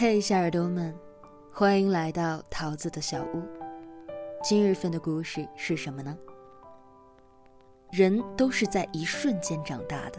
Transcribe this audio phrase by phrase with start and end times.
[0.00, 0.98] 嘿，小耳朵们，
[1.52, 3.42] 欢迎来到桃子的小屋。
[4.42, 6.16] 今日份的故事是什么呢？
[7.90, 10.18] 人都是在一瞬间长大的。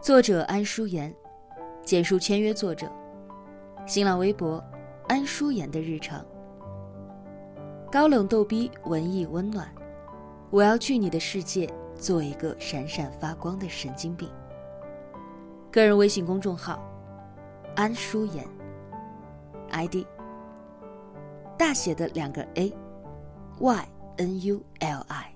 [0.00, 1.14] 作者安淑妍，
[1.84, 2.90] 简述签约作者，
[3.84, 4.64] 新浪微博
[5.08, 6.24] 安淑妍的日常。
[7.90, 9.70] 高冷逗逼，文艺温暖，
[10.48, 14.26] 我要去你的世界，做一个闪闪发光的神经病。
[15.70, 16.82] 个人微信公众号。
[17.74, 18.46] 安舒妍
[19.70, 20.04] ，ID
[21.58, 25.34] 大写的两个 A，Y N U L I。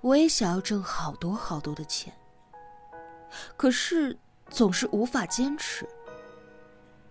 [0.00, 2.12] 我也想要挣好多好多的钱，
[3.56, 4.16] 可是
[4.48, 5.88] 总是无法坚持，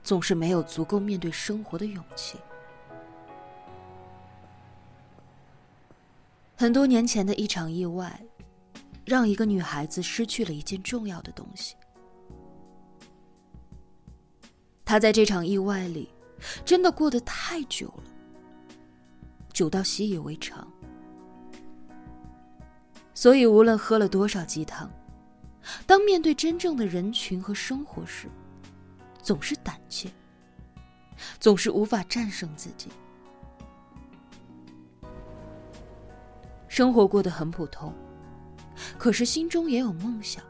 [0.03, 2.39] 总是没有足够面对生活的勇气。
[6.55, 8.21] 很多年前的一场意外。
[9.05, 11.75] 让一个女孩子失去了一件重要的东西。
[14.85, 16.09] 她在这场意外里，
[16.63, 18.03] 真的过得太久了，
[19.51, 20.67] 久到习以为常。
[23.13, 24.89] 所以，无论喝了多少鸡汤，
[25.85, 28.27] 当面对真正的人群和生活时，
[29.21, 30.09] 总是胆怯，
[31.39, 32.89] 总是无法战胜自己。
[36.67, 37.93] 生活过得很普通。
[38.97, 40.43] 可是心中也有梦想，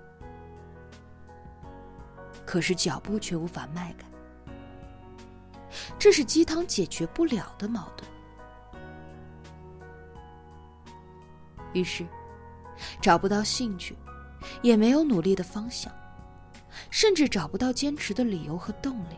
[2.46, 4.06] 可是脚步却无法迈开，
[5.98, 8.10] 这是鸡汤解决不了的矛盾。
[11.74, 12.06] 于是，
[13.02, 13.96] 找不到兴趣，
[14.62, 15.92] 也没有努力的方向，
[16.92, 19.16] 甚至找不到坚持的理由和动力，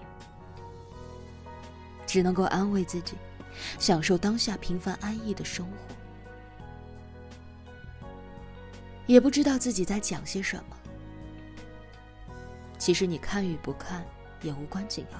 [2.05, 3.15] 只能够安慰自己，
[3.77, 5.94] 享受当下平凡安逸的生活。
[9.07, 10.77] 也不知道自己在讲些什么。
[12.77, 14.05] 其实你看与不看
[14.41, 15.19] 也无关紧要，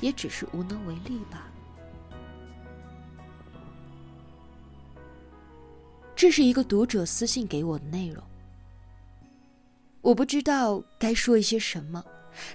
[0.00, 1.52] 也只是无能为力罢了。
[6.14, 8.22] 这是一个读者私信给我的内容，
[10.00, 12.04] 我不知道该说一些什么，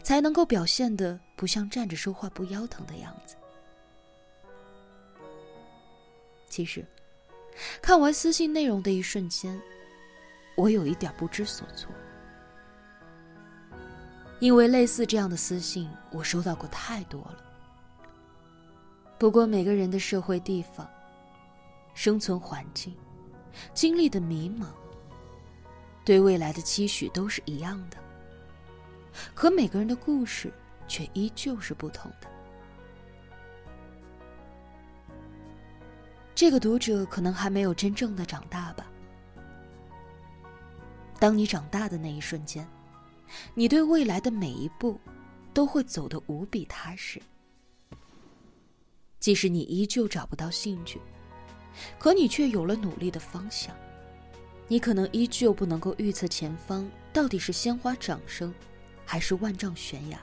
[0.02, 3.36] 才能够表现的不像站着说话不腰疼的样子。
[6.50, 6.86] 其实。
[7.82, 9.60] 看完私信内容的一瞬间，
[10.56, 11.92] 我有一点不知所措，
[14.40, 17.38] 因为类似这样的私信我收到过太多了。
[19.18, 20.90] 不过每个人的社会地方、
[21.94, 22.96] 生存环境、
[23.74, 24.66] 经历的迷茫、
[26.04, 27.98] 对未来的期许都是一样的，
[29.34, 30.52] 可每个人的故事
[30.88, 32.28] 却依旧是不同的。
[36.36, 38.86] 这个读者可能还没有真正的长大吧。
[41.20, 42.68] 当你长大的那一瞬间，
[43.54, 45.00] 你对未来的每一步
[45.54, 47.22] 都会走得无比踏实。
[49.20, 51.00] 即使你依旧找不到兴趣，
[51.98, 53.74] 可你却有了努力的方向。
[54.68, 58.54] 你可能依旧不能够预测前方到底是鲜花掌声，
[59.06, 60.20] 还是万丈悬崖，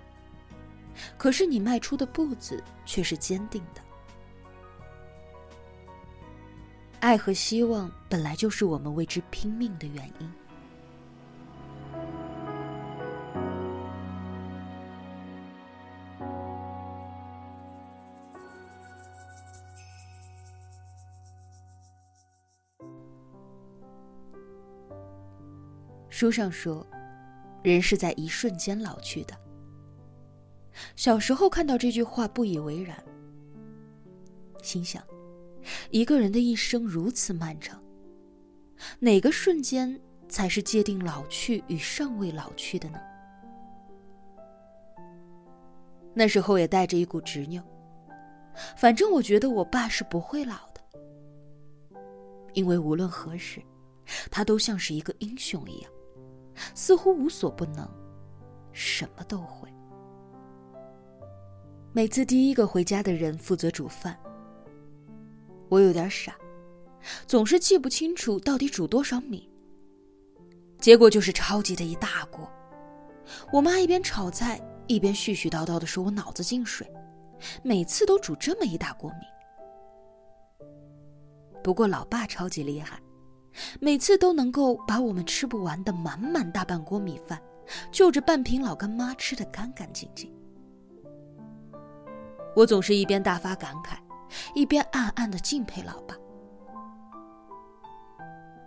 [1.17, 3.81] 可是你迈出的步子却是坚定的。
[7.01, 10.31] 爱和希望本来就是我们为之拼命的原因。
[26.11, 26.87] 书上说，
[27.63, 29.35] 人是在一瞬间老去的。
[30.95, 33.03] 小时候看到这句话不以为然，
[34.63, 35.03] 心想。
[35.91, 37.83] 一个人的一生如此漫长，
[39.01, 43.01] 哪个瞬间才是界定老去与尚未老去的呢？
[46.15, 47.61] 那时候也带着一股执拗，
[48.77, 52.01] 反正我觉得我爸是不会老的，
[52.53, 53.61] 因为无论何时，
[54.31, 55.91] 他都像是一个英雄一样，
[56.73, 57.89] 似乎无所不能，
[58.71, 59.69] 什么都会。
[61.93, 64.17] 每次第一个回家的人负责煮饭。
[65.71, 66.35] 我有点傻，
[67.27, 69.49] 总是记不清楚到底煮多少米。
[70.79, 72.51] 结果就是超级的一大锅。
[73.53, 76.91] 我妈一边炒菜一边絮絮叨叨的说：“我脑子进水，
[77.63, 80.67] 每次都煮这么一大锅米。”
[81.63, 83.01] 不过老爸超级厉害，
[83.79, 87.41] 每次都能够把我们吃不完的满满大半锅米饭，
[87.93, 90.35] 就着半瓶老干妈吃得干干净净。
[92.57, 93.99] 我总是一边大发感慨。
[94.55, 96.17] 一边暗暗的敬佩老爸。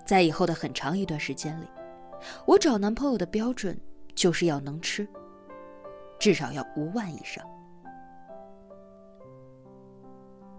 [0.06, 1.68] 在以后的很长一段时间里，
[2.46, 3.80] 我找男朋友的标准
[4.14, 5.08] 就是要能吃，
[6.20, 7.44] 至少要五万以上。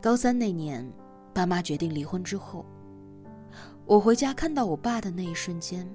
[0.01, 0.91] 高三那年，
[1.33, 2.65] 爸妈决定离婚之后，
[3.87, 5.89] 我回家看到我爸的那一瞬间，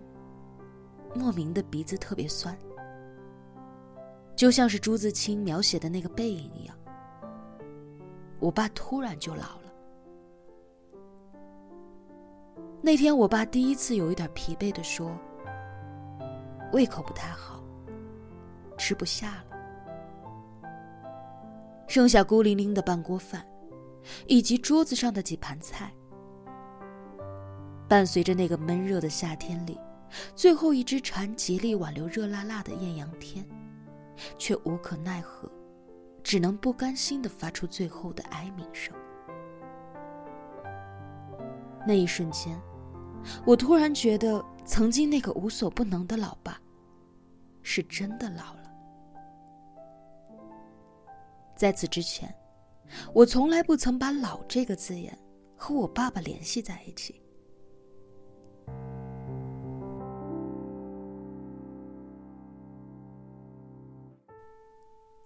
[1.15, 2.57] 莫名的鼻子特别酸，
[4.35, 6.78] 就像是朱自清描写的那个背影一样。
[8.39, 9.73] 我爸突然就老了。
[12.81, 15.11] 那天，我爸第一次有一点疲惫的说
[16.73, 17.63] ：“胃口不太好，
[18.77, 19.57] 吃不下了。”
[21.87, 23.45] 剩下孤零零的半锅饭。
[24.27, 25.93] 以及桌子上的几盘菜，
[27.87, 29.77] 伴随着那个闷热的夏天里，
[30.33, 33.45] 最后一只蝉竭力挽留热辣辣的艳阳天，
[34.37, 35.51] 却无可奈何，
[36.23, 38.95] 只能不甘心的发出最后的哀鸣声。
[41.87, 42.59] 那一瞬间，
[43.45, 46.59] 我突然觉得，曾经那个无所不能的老爸，
[47.61, 48.71] 是真的老了。
[51.55, 52.33] 在此之前。
[53.13, 55.15] 我从来不曾把“老”这个字眼
[55.55, 57.21] 和我爸爸联系在一起。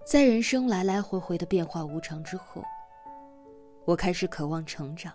[0.05, 2.61] 在人生来来回回的变化无常之后，
[3.85, 5.13] 我开始渴望成长，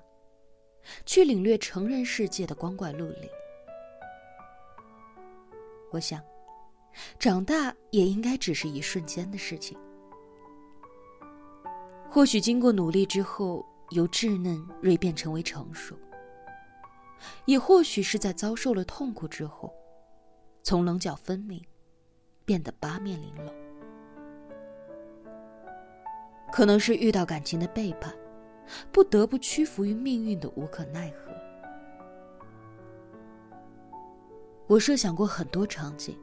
[1.05, 3.29] 去领略成人世界的光怪陆离。
[5.91, 6.23] 我想，
[7.19, 9.79] 长大也应该只是一瞬间的事情。
[12.11, 15.95] 或许经过努力之后，由稚嫩锐变成为成熟；
[17.45, 19.71] 也或许是在遭受了痛苦之后，
[20.63, 21.63] 从棱角分明
[22.47, 23.58] 变得八面玲珑。
[26.59, 28.13] 可能是遇到感情的背叛，
[28.91, 31.31] 不得不屈服于命运的无可奈何。
[34.67, 36.19] 我设想过很多场景，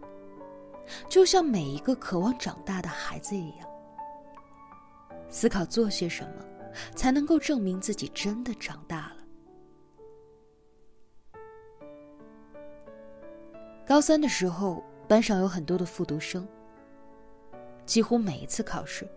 [1.08, 3.60] 就像每一个渴望长大的孩子一样。
[5.30, 6.46] 思考做些什么，
[6.98, 11.40] 才能够证明自己真的长大了。
[13.88, 16.46] 高三的时候，班上有很多的复读生。
[17.86, 19.08] 几乎每一次考试，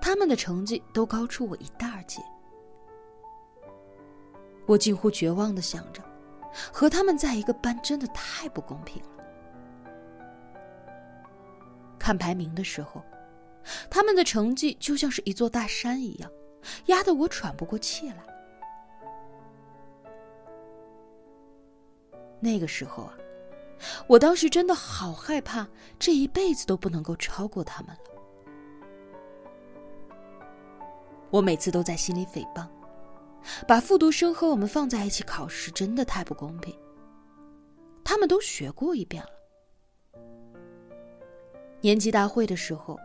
[0.00, 2.22] 他们的成绩都高出我一大截。
[4.66, 6.02] 我近乎绝望的想着，
[6.72, 9.10] 和他们在一个班真的太不公平了。
[11.98, 13.02] 看排名的时候。
[13.90, 16.30] 他们的成绩就像是一座大山一样，
[16.84, 18.24] 压得我喘不过气来。
[22.38, 23.14] 那个时候啊，
[24.06, 25.66] 我当时真的好害怕，
[25.98, 28.15] 这一辈子都不能够超过他们了。
[31.30, 32.66] 我每次都在心里诽谤，
[33.66, 36.74] 把复读生和我们放在一起考试，真的太不公平。
[38.04, 39.30] 他们都学过一遍了。
[41.80, 42.98] 年级大会的时候。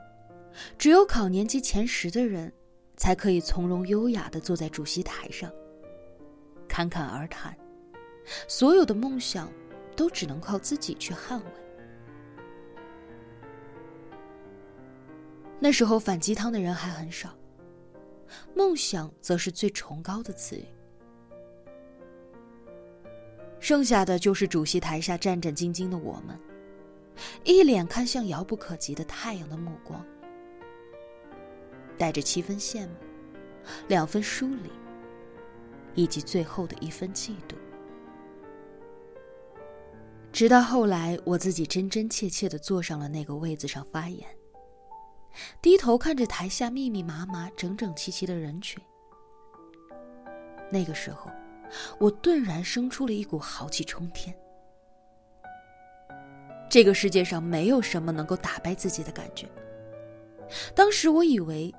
[0.77, 2.51] 只有考年级前十的人，
[2.97, 5.49] 才可以从容优雅的坐在主席台上，
[6.67, 7.57] 侃侃而谈。
[8.49, 9.49] 所有的梦想，
[9.95, 11.45] 都只能靠自己去捍卫。
[15.57, 17.29] 那时候反鸡汤的人还很少，
[18.55, 20.65] 梦想则是最崇高的词语。
[23.59, 26.39] 剩下的就是主席台下战战兢兢的我们，
[27.43, 30.03] 一脸看向遥不可及的太阳的目光。
[31.97, 32.95] 带着七分羡慕，
[33.87, 34.71] 两分疏离，
[35.93, 37.55] 以及最后的一分嫉妒。
[40.31, 44.27] 直到后来，我自己真真切切的坐上了那个位子上发言，
[45.61, 48.81] 低头看着台下密密麻麻、整整齐齐的人群。
[50.71, 51.29] 那个时候，
[51.99, 54.35] 我顿然生出了一股豪气冲天。
[56.69, 59.47] 这个世界上没有什么能够打败自己的感觉。
[60.75, 61.73] 当时我以为。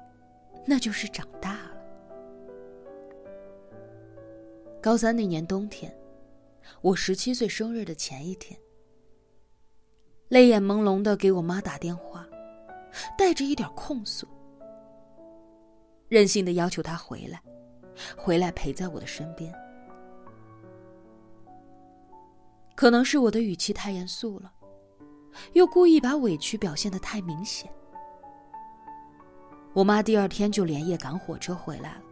[0.65, 1.73] 那就是长大了。
[4.81, 5.93] 高三那年冬天，
[6.81, 8.57] 我十七岁生日的前一天，
[10.29, 12.25] 泪眼朦胧的给我妈打电话，
[13.17, 14.27] 带着一点控诉，
[16.09, 17.41] 任性的要求他回来，
[18.17, 19.53] 回来陪在我的身边。
[22.75, 24.53] 可能是我的语气太严肃了，
[25.53, 27.71] 又故意把委屈表现的太明显。
[29.73, 32.03] 我妈第二天就连夜赶火车回来了，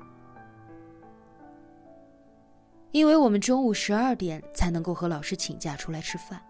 [2.93, 6.41] 因为我们中午十二点才能够和老师请假出来吃饭。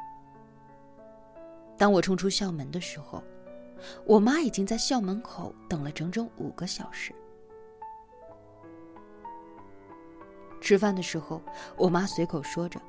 [1.77, 3.23] 当我冲出校门的时候，
[4.05, 7.15] 我妈已经在校门口等了整整五个小时。
[10.61, 11.41] 吃饭的时候，
[11.77, 12.81] 我妈随口说着：“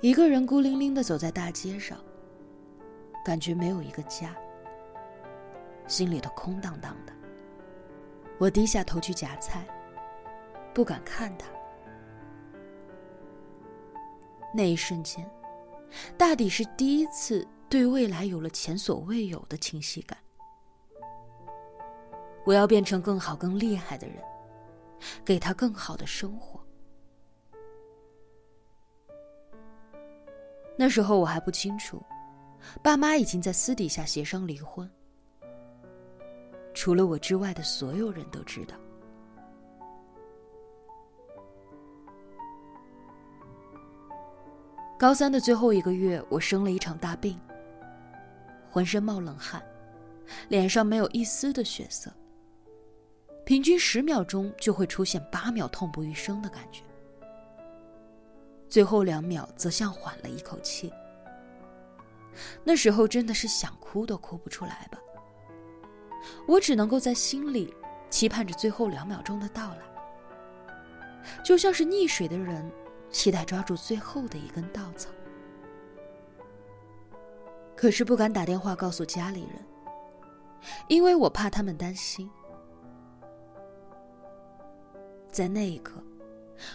[0.00, 1.98] 一个人孤零零的走在大街上，
[3.24, 4.34] 感觉没有一个家，
[5.88, 7.12] 心里头空荡荡的。
[8.38, 9.66] 我低下头去夹菜，
[10.72, 11.48] 不敢看他。
[14.54, 15.28] 那一瞬间，
[16.16, 20.16] 大抵是第一次对未来有了前所未有的清晰感。
[22.44, 24.22] 我要变成更好、更厉害的人，
[25.24, 26.60] 给他更好的生活。
[30.78, 32.00] 那时候我还不清楚，
[32.82, 34.88] 爸妈已经在私底下协商离婚。
[36.72, 38.76] 除了我之外的所有人都知道。
[44.98, 47.38] 高三的最后一个月，我生了一场大病，
[48.76, 49.64] 浑身冒冷汗，
[50.50, 52.12] 脸上没有一丝的血色。
[53.46, 56.82] 平均十秒钟就会出现八秒痛不欲生的感觉，
[58.68, 60.92] 最后两秒则像缓了一口气。
[62.64, 64.98] 那时候真的是想哭都哭不出来吧。
[66.46, 67.74] 我只能够在心里
[68.10, 72.70] 期盼着最后两秒钟的到来，就像是溺水的人
[73.10, 75.08] 期待抓住最后的一根稻草。
[77.76, 79.64] 可是不敢打电话告诉家里人，
[80.88, 82.28] 因为我怕他们担心。
[85.30, 86.02] 在那一刻，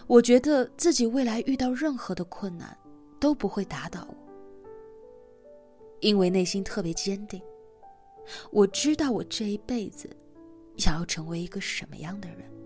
[0.05, 2.77] 我觉得自己未来遇到任何的困难
[3.19, 4.15] 都不会打倒我，
[5.99, 7.41] 因为内心特别坚定。
[8.51, 10.07] 我知道我这一辈子
[10.77, 12.60] 想要成为一个什么样的人。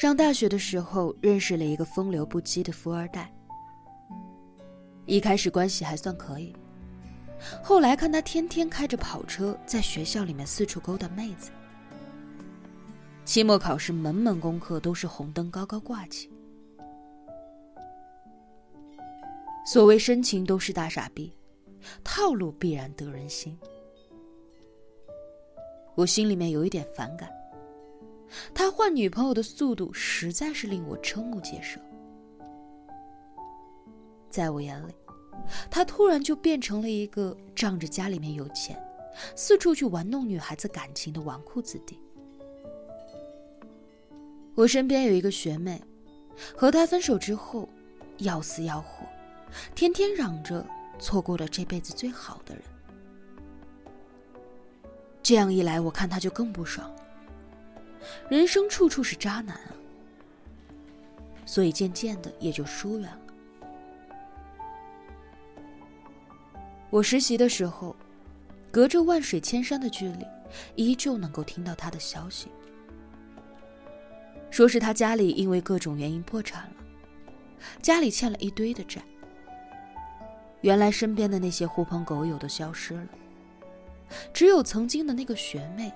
[0.00, 3.30] 上大学的时候，认识了一个风流不羁的富二代。
[5.04, 6.56] 一开始关系还算可以。
[7.62, 11.50] 后来看他天天开着跑车在学校里面四处勾搭妹子，
[13.26, 16.30] 期末考试门门功课都是红灯高高挂起。
[19.66, 21.30] 所谓深情都是大傻逼，
[22.02, 23.54] 套路必然得人心。
[25.94, 27.30] 我心里面有一点反感，
[28.54, 31.80] 他换女朋友的速度实在是令我瞠目结舌。
[34.30, 34.94] 在我眼里。
[35.70, 38.80] 他突然就变成了一个仗着家里面有钱，
[39.34, 41.98] 四处去玩弄女孩子感情的纨绔子弟。
[44.54, 45.82] 我身边有一个学妹，
[46.54, 47.66] 和他分手之后，
[48.18, 49.06] 要死要活，
[49.74, 50.64] 天天嚷着
[50.98, 52.62] 错过了这辈子最好的人。
[55.22, 56.94] 这样一来，我看他就更不爽。
[58.28, 59.74] 人生处处是渣男啊，
[61.44, 63.18] 所以渐渐的也就疏远了。
[66.90, 67.94] 我实习的时候，
[68.70, 70.26] 隔着万水千山的距离，
[70.74, 72.48] 依旧能够听到他的消息，
[74.50, 76.76] 说是他家里因为各种原因破产了，
[77.80, 79.00] 家里欠了一堆的债。
[80.62, 83.08] 原来身边的那些狐朋狗友都消失了，
[84.32, 85.92] 只有曾经的那个学妹，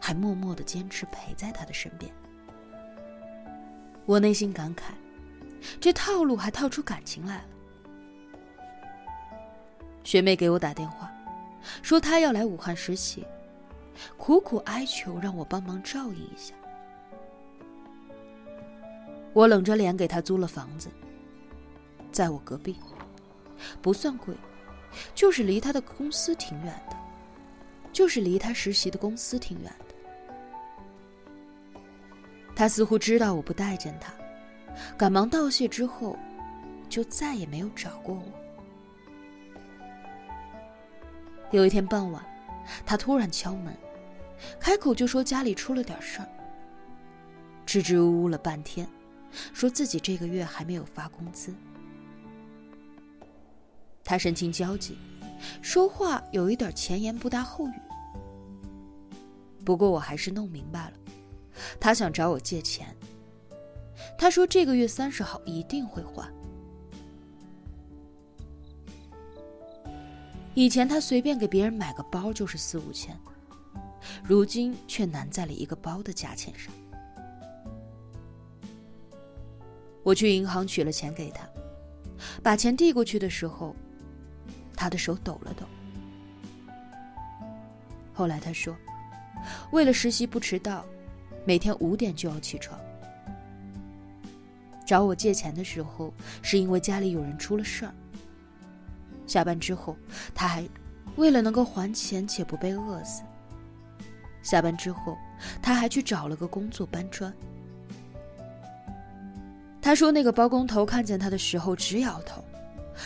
[0.00, 2.10] 还默默的坚持陪在他的身边。
[4.06, 4.92] 我内心感慨，
[5.78, 7.44] 这套路还套出感情来了。
[10.02, 11.12] 学妹给我打电话，
[11.82, 13.24] 说她要来武汉实习，
[14.16, 16.54] 苦苦哀求让我帮忙照应一下。
[19.32, 20.88] 我冷着脸给她租了房子，
[22.10, 22.76] 在我隔壁，
[23.80, 24.34] 不算贵，
[25.14, 26.96] 就是离她的公司挺远的，
[27.92, 29.89] 就是离她实习的公司挺远的。
[32.60, 34.12] 他似乎知道我不待见他，
[34.94, 36.14] 赶忙道谢之后，
[36.90, 38.22] 就再也没有找过我。
[41.52, 42.22] 有一天傍晚，
[42.84, 43.74] 他突然敲门，
[44.60, 46.28] 开口就说家里出了点事儿。
[47.64, 48.86] 支支吾吾了半天，
[49.54, 51.54] 说自己这个月还没有发工资。
[54.04, 54.98] 他神情焦急，
[55.62, 57.72] 说话有一点前言不搭后语。
[59.64, 60.92] 不过我还是弄明白了，
[61.78, 62.94] 他想找我借钱。
[64.18, 66.32] 他说这个月三十号一定会还。
[70.54, 73.16] 以前他随便给别人买个包就是四五千，
[74.22, 76.72] 如今却难在了一个包的价钱上。
[80.02, 81.48] 我去银行取了钱给他，
[82.42, 83.76] 把钱递过去的时候，
[84.74, 85.64] 他的手抖了抖。
[88.12, 88.76] 后来他说，
[89.72, 90.84] 为了实习不迟到，
[91.44, 92.78] 每天五点就要起床。
[94.86, 97.94] 找我借钱的时候，是因为家里有人出了事儿。
[99.26, 99.96] 下班之后，
[100.34, 100.68] 他还
[101.16, 103.22] 为了能够还钱且不被饿死。
[104.42, 105.16] 下班之后，
[105.62, 107.32] 他还去找了个工作搬砖。
[109.80, 112.44] 他说那个包工头看见他的时候直摇头，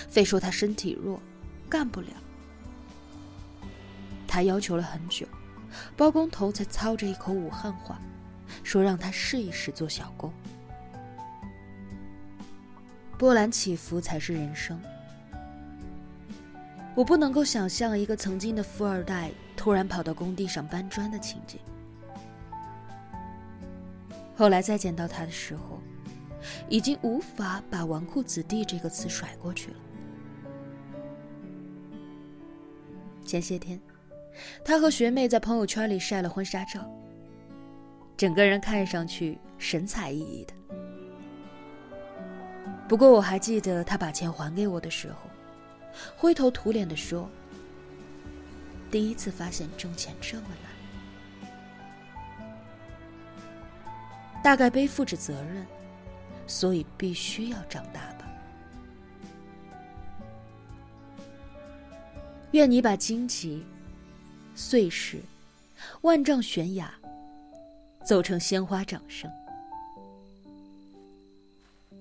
[0.09, 1.21] 非说他身体弱，
[1.69, 2.09] 干不了。
[4.26, 5.26] 他要求了很久，
[5.97, 8.00] 包工头才操着一口武汉话，
[8.63, 10.33] 说让他试一试做小工。
[13.19, 14.81] 波澜起伏才是人生。
[16.95, 21.59] 我不能够想象一个曾经的富二代突然跑到工地上搬砖的情景。
[24.37, 25.81] 后来再见到他的时候，
[26.69, 29.77] 已经无法把“纨绔子弟”这个词甩过去了。
[33.25, 33.81] 前些天。
[34.65, 36.91] 他和学妹在朋友圈里晒了婚纱照，
[38.16, 40.54] 整个人看上去神采奕奕的。
[42.88, 45.16] 不过我还记得他把钱还给我的时候，
[46.16, 47.28] 灰头土脸的说
[48.90, 50.71] ：“第一次发现挣钱这么难，
[54.42, 55.66] 大概背负着责任，
[56.47, 58.21] 所以必须要长大吧。”
[62.52, 63.64] 愿你把荆棘。
[64.56, 65.21] 碎石，
[66.02, 66.88] 万丈悬崖，
[68.05, 69.31] 奏成鲜花掌声。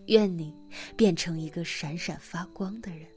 [0.07, 0.53] 愿你
[0.97, 3.12] 变成一个闪闪发光的人。